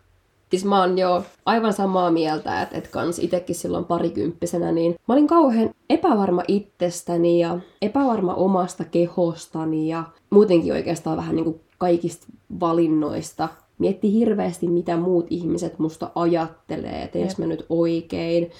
[0.49, 5.13] Siis mä oon jo aivan samaa mieltä, että et kans itekin silloin parikymppisenä, niin mä
[5.13, 12.27] olin kauhean epävarma itsestäni ja epävarma omasta kehostani ja muutenkin oikeastaan vähän niin kuin kaikista
[12.59, 13.49] valinnoista.
[13.81, 18.51] Mietti hirveästi, mitä muut ihmiset musta ajattelee, että mä nyt oikein.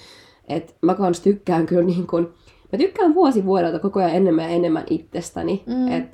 [0.48, 2.34] Et mä kans tykkään kyllä niin kun,
[2.72, 5.62] mä tykkään vuosi vuodelta koko ajan enemmän ja enemmän itsestäni.
[5.66, 5.92] Mm.
[5.92, 6.04] Et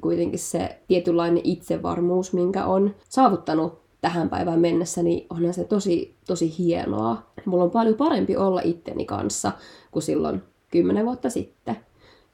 [0.00, 6.54] kuitenkin se tietynlainen itsevarmuus, minkä on saavuttanut tähän päivään mennessä, niin onhan se tosi, tosi
[6.58, 7.22] hienoa.
[7.44, 9.52] Mulla on paljon parempi olla itteni kanssa
[9.90, 11.76] kuin silloin kymmenen vuotta sitten.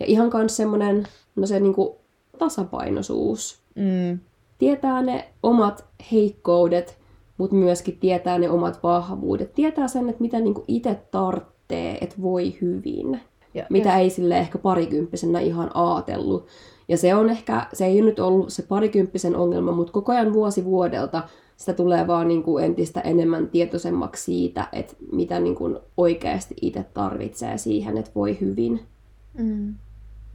[0.01, 1.99] Ja ihan kans semmonen, no se niinku
[2.39, 3.63] tasapainoisuus.
[3.75, 4.19] Mm.
[4.63, 6.99] Tietää ne omat heikkoudet,
[7.39, 9.55] mutta myöskin tietää ne omat vahvuudet.
[9.55, 13.21] Tietää sen, että mitä niinku itse tarvitsee, että voi hyvin.
[13.55, 13.97] Ja, mitä ja.
[13.97, 16.47] ei sille ehkä parikymppisenä ihan aatellut.
[16.89, 20.65] Ja se on ehkä, se ei nyt ollut se parikymppisen ongelma, mutta koko ajan vuosi
[20.65, 21.23] vuodelta
[21.57, 26.85] sitä tulee vaan niin kuin entistä enemmän tietoisemmaksi siitä, että mitä niin kuin oikeasti itse
[26.95, 28.81] tarvitsee siihen, että voi hyvin.
[29.39, 29.75] Mm.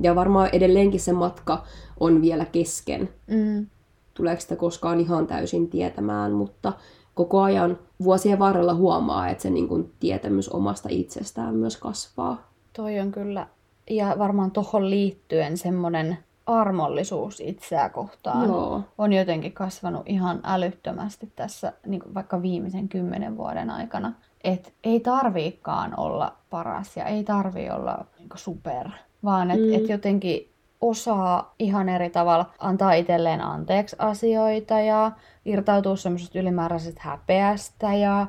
[0.04, 1.63] Ja varmaan edelleenkin se matka
[2.00, 3.10] on vielä kesken.
[3.28, 3.68] Mm.
[4.17, 6.73] Tuleeko sitä koskaan ihan täysin tietämään, mutta
[7.13, 12.51] koko ajan vuosien varrella huomaa, että se niin kuin tietämys omasta itsestään myös kasvaa.
[12.73, 13.47] Toi on kyllä,
[13.89, 18.82] ja varmaan tuohon liittyen semmoinen armollisuus itseä kohtaan Joo.
[18.97, 24.13] on jotenkin kasvanut ihan älyttömästi tässä niin kuin vaikka viimeisen kymmenen vuoden aikana.
[24.43, 28.89] Et ei tarviikaan olla paras ja ei tarvi olla niin super,
[29.23, 29.73] vaan että mm.
[29.73, 30.49] et jotenkin
[30.82, 35.12] osaa ihan eri tavalla antaa itselleen anteeksi asioita ja
[35.46, 38.28] irtautua semmoisesta ylimääräisestä häpeästä ja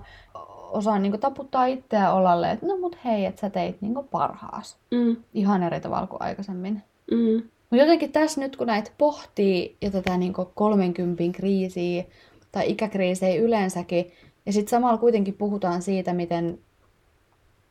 [0.71, 4.77] osaa niin kuin, taputtaa itseä olalle, että no mut hei, että sä teit niin parhaas.
[4.91, 5.17] Mm.
[5.35, 6.83] Ihan eri tavalla kuin aikaisemmin.
[7.11, 7.43] Mm.
[7.71, 12.05] Mutta jotenkin tässä nyt, kun näitä pohtii ja tätä niin 30 kriisiä
[12.53, 14.13] tai ikäkriisejä yleensäkin,
[14.47, 16.59] ja sitten samalla kuitenkin puhutaan siitä, miten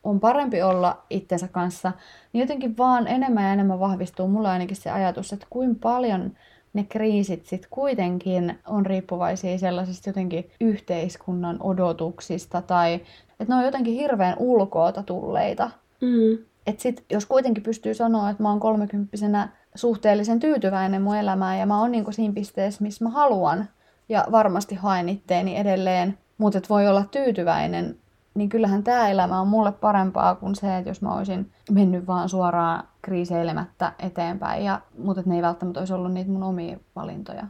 [0.08, 1.92] on parempi olla itsensä kanssa,
[2.32, 6.32] niin jotenkin vaan enemmän ja enemmän vahvistuu mulla ainakin se ajatus, että kuinka paljon
[6.72, 12.94] ne kriisit sitten kuitenkin on riippuvaisia sellaisista jotenkin yhteiskunnan odotuksista tai
[13.40, 15.70] että ne on jotenkin hirveän ulkoota tulleita.
[16.00, 16.38] Mm.
[16.66, 21.66] Että sit, jos kuitenkin pystyy sanoa, että mä oon kolmekymppisenä suhteellisen tyytyväinen mun elämään ja
[21.66, 23.68] mä oon niinku siinä pisteessä, missä mä haluan
[24.08, 27.96] ja varmasti haen itteeni edelleen, mutta voi olla tyytyväinen,
[28.34, 32.28] niin kyllähän tämä elämä on mulle parempaa kuin se, että jos mä olisin mennyt vaan
[32.28, 37.46] suoraan kriiseilemättä eteenpäin, ja, mutta ne ei välttämättä olisi ollut niitä mun omia valintoja.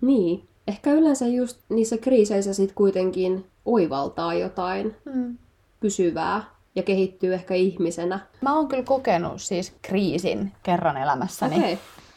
[0.00, 0.48] Niin.
[0.68, 5.38] Ehkä yleensä just niissä kriiseissä sit kuitenkin oivaltaa jotain hmm.
[5.80, 8.20] pysyvää ja kehittyy ehkä ihmisenä.
[8.40, 11.56] Mä oon kyllä kokenut siis kriisin kerran elämässäni.
[11.56, 11.76] Okay.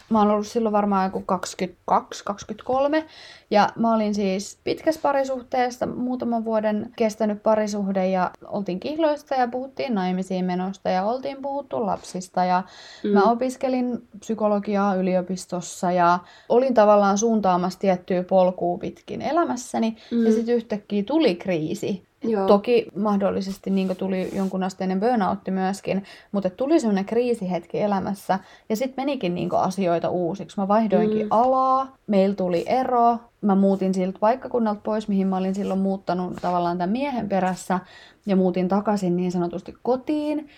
[0.10, 3.06] Mä oon ollut silloin varmaan joku 22, 23.
[3.52, 9.96] Ja mä olin siis pitkässä parisuhteessa, muutaman vuoden kestänyt parisuhde ja oltiin kihloista ja puhuttiin
[9.96, 12.44] naimisiin menosta ja oltiin puhuttu lapsista.
[12.44, 12.64] Ja
[13.04, 13.10] mm.
[13.10, 16.20] mä opiskelin psykologiaa yliopistossa ja
[16.50, 19.98] olin tavallaan suuntaamassa tiettyä polkua pitkin elämässäni.
[20.12, 20.26] Mm.
[20.26, 22.09] Ja sitten yhtäkkiä tuli kriisi.
[22.24, 22.48] Joo.
[22.48, 29.02] Toki mahdollisesti niin tuli jonkun asteinen burnoutti myöskin, mutta tuli semmoinen kriisihetki elämässä ja sitten
[29.02, 30.60] menikin niin asioita uusiksi.
[30.60, 31.32] Mä vaihdoinkin mm.
[31.32, 36.78] alaa, meillä tuli ero, mä muutin siltä paikkakunnalta pois, mihin mä olin silloin muuttanut tavallaan
[36.78, 37.80] tämän miehen perässä
[38.26, 40.50] ja muutin takaisin niin sanotusti kotiin.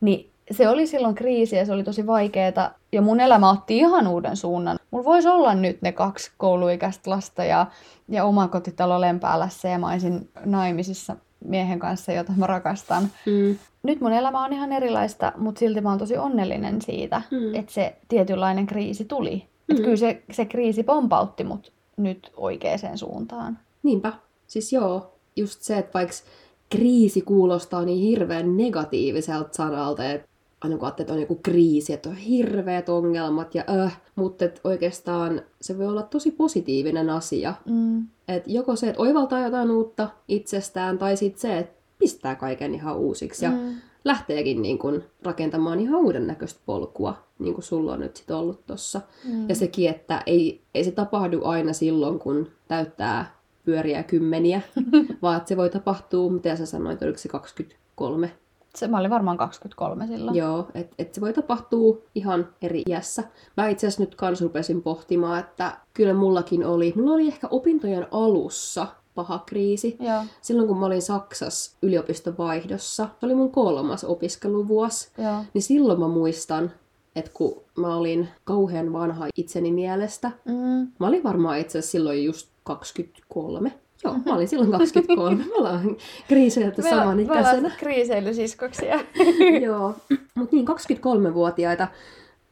[0.00, 2.70] Niin se oli silloin kriisi ja se oli tosi vaikeeta.
[2.92, 4.78] Ja mun elämä otti ihan uuden suunnan.
[4.90, 7.66] Mulla voisi olla nyt ne kaksi kouluikäistä lasta ja,
[8.08, 13.02] ja oma kotitalo Lempäälässä ja mä olisin naimisissa miehen kanssa, jota mä rakastan.
[13.26, 13.58] Mm.
[13.82, 17.54] Nyt mun elämä on ihan erilaista, mutta silti mä oon tosi onnellinen siitä, mm.
[17.54, 19.34] että se tietynlainen kriisi tuli.
[19.36, 19.74] Mm.
[19.74, 23.58] Että kyllä se, se kriisi pompautti mut nyt oikeaan suuntaan.
[23.82, 24.12] Niinpä.
[24.46, 26.14] Siis joo, just se, että vaikka
[26.70, 30.28] kriisi kuulostaa niin hirveän negatiiviselta sanalta, että
[30.60, 35.42] aina kun että on joku kriisi, että on hirveät ongelmat ja öh, mutta et oikeastaan
[35.60, 37.54] se voi olla tosi positiivinen asia.
[37.64, 38.06] Mm.
[38.28, 42.96] Et joko se, että oivaltaa jotain uutta itsestään, tai sitten se, että pistää kaiken ihan
[42.96, 43.74] uusiksi ja mm.
[44.04, 48.66] lähteekin niin kun rakentamaan ihan uuden näköistä polkua, niin kuin sulla on nyt sit ollut
[48.66, 49.00] tossa.
[49.28, 49.48] Mm.
[49.48, 54.60] Ja sekin, että ei, ei se tapahdu aina silloin, kun täyttää pyöriä kymmeniä,
[55.22, 58.30] vaan että se voi tapahtua, mitä sä sanoit, oliko se 23
[58.74, 60.36] se, mä olin varmaan 23 silloin.
[60.36, 63.24] Joo, että et se voi tapahtua ihan eri iässä.
[63.56, 68.06] Mä itse asiassa nyt kans rupesin pohtimaan, että kyllä mullakin oli, mulla oli ehkä opintojen
[68.10, 69.96] alussa paha kriisi.
[70.00, 70.22] Joo.
[70.42, 75.44] Silloin kun mä olin Saksassa yliopistovaihdossa, se oli mun kolmas opiskeluvuosi, Joo.
[75.54, 76.72] niin silloin mä muistan,
[77.16, 80.92] että kun mä olin kauhean vanha itseni mielestä, mm.
[80.98, 83.72] mä olin varmaan itse asiassa silloin just 23,
[84.04, 85.36] Joo, mä olin silloin 23.
[85.44, 85.96] Me ollaan
[86.28, 87.60] kriiseilty saman ikäisenä.
[87.60, 89.00] Me kriiseilysiskoksia.
[89.66, 89.94] Joo,
[90.34, 91.88] mutta niin 23-vuotiaita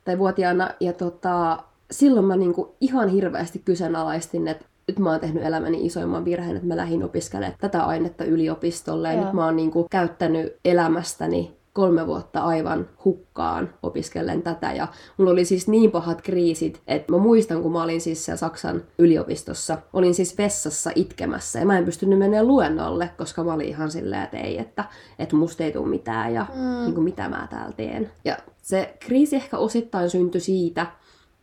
[0.04, 1.58] tai vuotiaana ja tota,
[1.90, 6.68] silloin mä niinku ihan hirveästi kyseenalaistin, että nyt mä oon tehnyt elämäni isoimman virheen, että
[6.68, 9.14] mä lähdin opiskelemaan tätä ainetta yliopistolle.
[9.14, 14.72] Ja nyt mä oon niinku käyttänyt elämästäni kolme vuotta aivan hukkaan opiskellen tätä.
[14.72, 18.36] Ja mulla oli siis niin pahat kriisit, että mä muistan, kun mä olin siis siellä
[18.36, 23.68] Saksan yliopistossa, olin siis vessassa itkemässä ja mä en pystynyt mennä luennolle, koska mä olin
[23.68, 24.84] ihan silleen, että ei, että,
[25.18, 26.84] että musta ei tule mitään ja mm.
[26.84, 28.10] niin kuin, mitä mä täällä teen.
[28.24, 30.86] Ja se kriisi ehkä osittain syntyi siitä,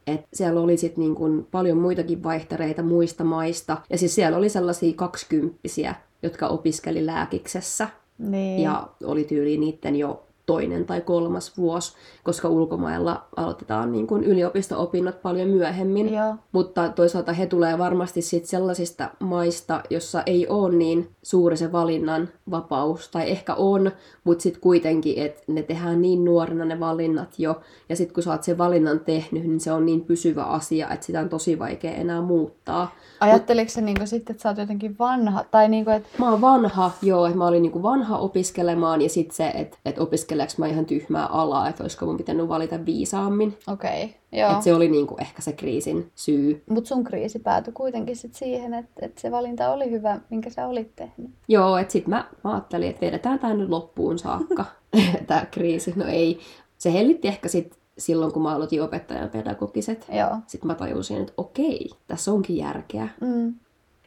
[0.07, 3.77] että siellä oli sit niin kuin paljon muitakin vaihtereita muista maista.
[3.89, 7.87] Ja siis siellä oli sellaisia kaksikymppisiä, jotka opiskeli lääkiksessä.
[8.17, 8.63] Niin.
[8.63, 15.21] Ja oli tyyli niiden jo toinen tai kolmas vuosi, koska ulkomailla aloitetaan niin kuin yliopisto-opinnot
[15.21, 16.13] paljon myöhemmin.
[16.13, 16.35] Joo.
[16.51, 22.29] Mutta toisaalta he tulee varmasti sit sellaisista maista, jossa ei ole niin suuri se valinnan
[22.51, 23.91] vapaus, tai ehkä on,
[24.23, 28.31] mutta sitten kuitenkin, että ne tehdään niin nuorena ne valinnat jo, ja sitten kun sä
[28.31, 31.91] oot sen valinnan tehnyt, niin se on niin pysyvä asia, että sitä on tosi vaikea
[31.91, 32.95] enää muuttaa.
[33.19, 35.43] Ajatteliko se niin sitten, että sä oot jotenkin vanha?
[35.51, 36.09] Tai niin kuin, että...
[36.17, 40.01] Mä oon vanha, joo, että mä olin niin vanha opiskelemaan, ja sitten se, että, että
[40.01, 43.57] opiskeleeko mä ihan tyhmää alaa, että olisiko mun pitänyt valita viisaammin.
[43.67, 44.51] Okei, okay, joo.
[44.51, 46.63] Että se oli niinku ehkä se kriisin syy.
[46.69, 50.67] Mutta sun kriisi päätyi kuitenkin sit siihen, että, että se valinta oli hyvä, minkä sä
[50.67, 51.31] olit tehnyt.
[51.47, 54.65] Joo, että sitten mä, mä ajattelin, että vedetään tämä nyt loppuun saakka,
[55.27, 55.93] tämä kriisi.
[55.95, 56.39] No ei,
[56.77, 60.05] se hellitti ehkä sitten silloin, kun mä aloitin opettajan pedagogiset.
[60.11, 60.37] Joo.
[60.47, 63.09] Sitten mä tajusin, että okei, tässä onkin järkeä.
[63.21, 63.53] Mm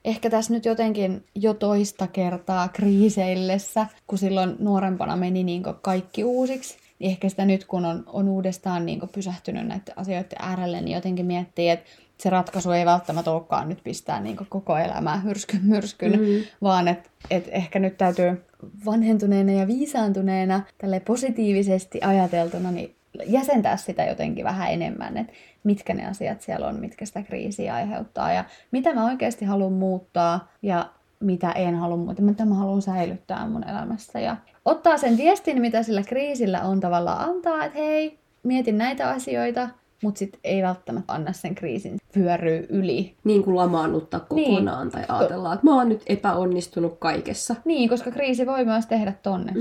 [0.05, 6.79] ehkä tässä nyt jotenkin jo toista kertaa kriiseillessä, kun silloin nuorempana meni niin kaikki uusiksi,
[6.99, 11.27] niin ehkä sitä nyt, kun on, on uudestaan niin pysähtynyt näiden asioiden äärelle, niin jotenkin
[11.27, 11.87] miettii, että
[12.19, 16.43] se ratkaisu ei välttämättä olekaan nyt pistää niin koko elämää hyrskyn myrskyn, mm-hmm.
[16.63, 18.45] vaan että et ehkä nyt täytyy
[18.85, 22.95] vanhentuneena ja viisaantuneena, tälle positiivisesti ajateltuna, niin
[23.27, 25.33] jäsentää sitä jotenkin vähän enemmän, että
[25.65, 30.53] mitkä ne asiat siellä on, mitkä sitä kriisiä aiheuttaa ja mitä mä oikeasti haluan muuttaa
[30.63, 34.21] ja mitä en halua muuttaa, mitä mä haluan säilyttää mun elämässä.
[34.21, 39.69] Ja ottaa sen viestin, mitä sillä kriisillä on tavallaan antaa, että hei, mietin näitä asioita,
[40.03, 43.15] mutta sitten ei välttämättä anna sen kriisin vyöryä yli.
[43.25, 44.93] Niin kuin lamaannuttaa kokonaan niin.
[44.93, 47.57] tai ajatellaan, että mä oon nyt epäonnistunut kaikessa.
[47.65, 49.53] Niin, koska kriisi voi myös tehdä tonne.
[49.53, 49.61] Mm.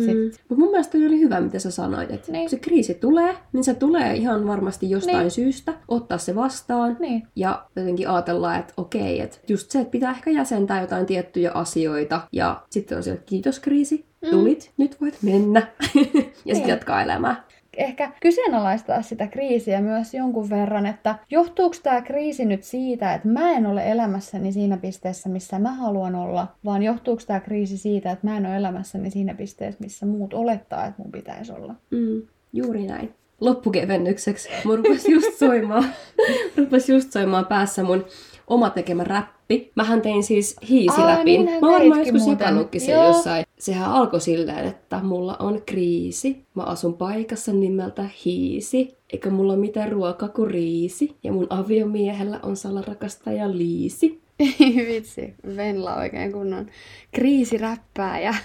[0.50, 2.50] Mutta mun mielestä oli hyvä, mitä sä sanoit, että niin.
[2.50, 5.32] se kriisi tulee, niin se tulee ihan varmasti jostain niin.
[5.32, 7.28] syystä, ottaa se vastaan niin.
[7.36, 12.21] ja jotenkin ajatella, että okei, että just se, että pitää ehkä jäsentää jotain tiettyjä asioita
[12.32, 14.30] ja sitten on se, että kiitos kriisi, mm.
[14.30, 15.60] tulit, nyt voit mennä
[15.93, 16.67] ja sitten niin.
[16.67, 17.47] jatkaa elämää
[17.78, 23.52] ehkä kyseenalaistaa sitä kriisiä myös jonkun verran, että johtuuko tämä kriisi nyt siitä, että mä
[23.52, 28.28] en ole elämässäni siinä pisteessä, missä mä haluan olla, vaan johtuuko tämä kriisi siitä, että
[28.28, 31.76] mä en ole elämässäni siinä pisteessä, missä muut olettaa, että mun pitäisi olla.
[31.92, 32.22] Mm,
[32.54, 33.13] juuri näin.
[33.42, 35.86] Loppukevennykseksi mun rupesi just soimaan,
[36.58, 38.06] rupesi just soimaan päässä mun
[38.48, 39.04] oma tekemä
[39.50, 39.72] räppi.
[39.76, 41.50] Mähän tein siis hiisiräpin.
[41.50, 43.08] Aa, Mä oon varmaan joskus jakanutkin sen Joo.
[43.08, 43.46] jossain.
[43.60, 46.46] Sehän alkoi silleen, että mulla on kriisi.
[46.54, 48.98] Mä asun paikassa nimeltä Hiisi.
[49.14, 51.16] Eikä mulla ole mitään ruokaa kuin riisi.
[51.24, 54.22] Ja mun aviomiehellä on salarakastaja Liisi.
[54.88, 56.68] Vitsi, Venla oikein kunnon
[57.12, 58.36] kriisiräppääjä.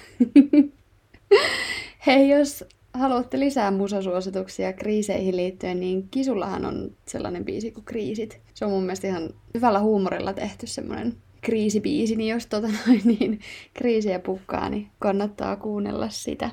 [2.07, 8.40] Hei, jos haluatte lisää musasuosituksia kriiseihin liittyen, niin Kisullahan on sellainen biisi kuin Kriisit.
[8.55, 13.40] Se on mun mielestä ihan hyvällä huumorilla tehty semmoinen kriisibiisi, niin jos tota noin, niin
[13.74, 16.50] kriisiä pukkaa, niin kannattaa kuunnella sitä.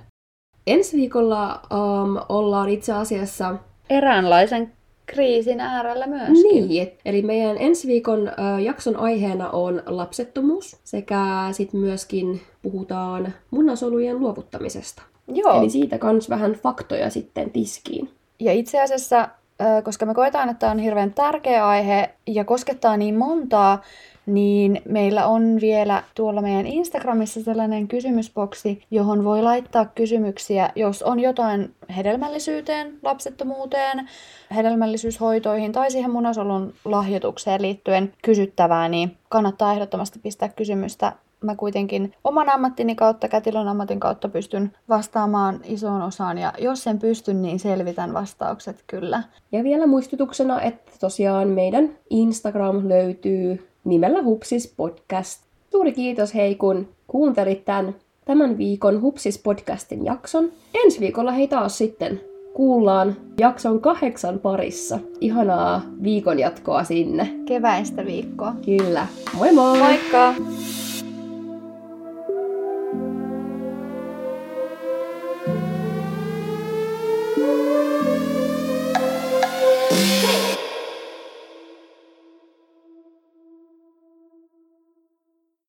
[0.68, 3.56] Ensi viikolla um, ollaan itse asiassa
[3.90, 4.72] Eräänlaisen
[5.06, 6.68] kriisin äärellä myöskin.
[6.68, 14.20] Niin, eli meidän ensi viikon ö, jakson aiheena on lapsettomuus sekä sitten myöskin puhutaan munasolujen
[14.20, 15.02] luovuttamisesta.
[15.34, 15.60] Joo.
[15.60, 18.10] Eli siitä kans vähän faktoja sitten tiskiin.
[18.40, 19.30] Ja itse asiassa,
[19.84, 23.82] koska me koetaan, että tämä on hirveän tärkeä aihe ja koskettaa niin montaa,
[24.26, 31.20] niin meillä on vielä tuolla meidän Instagramissa sellainen kysymysboksi, johon voi laittaa kysymyksiä, jos on
[31.20, 34.10] jotain hedelmällisyyteen, lapsettomuuteen,
[34.56, 42.50] hedelmällisyyshoitoihin tai siihen munasolun lahjoitukseen liittyen kysyttävää, niin kannattaa ehdottomasti pistää kysymystä mä kuitenkin oman
[42.50, 48.14] ammattini kautta, kätilön ammatin kautta pystyn vastaamaan isoon osaan ja jos sen pystyn, niin selvitän
[48.14, 49.24] vastaukset kyllä.
[49.52, 55.44] Ja vielä muistutuksena, että tosiaan meidän Instagram löytyy nimellä Hupsis Podcast.
[55.72, 60.52] Suuri kiitos hei, kun kuuntelit tämän, tämän viikon Hupsis Podcastin jakson.
[60.84, 62.22] Ensi viikolla hei taas sitten
[62.54, 65.00] kuullaan jakson kahdeksan parissa.
[65.22, 67.30] Ihanaa viikon jatkoa sinne.
[67.46, 68.54] Keväistä viikkoa.
[68.66, 69.08] Kyllä.
[69.38, 69.80] Moi moi!
[69.80, 70.34] Moikka!